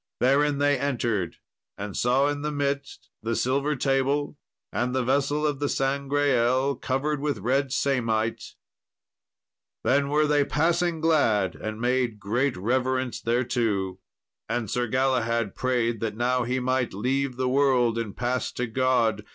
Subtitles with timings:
[0.19, 1.37] Therein they entered,
[1.77, 4.35] and saw in the midst the silver table
[4.73, 8.55] and the vessel of the Sangreal, covered with red samite.
[9.83, 13.99] Then were they passing glad, and made great reverence thereto.
[14.49, 19.23] And Sir Galahad prayed that now he might leave the world and pass to God.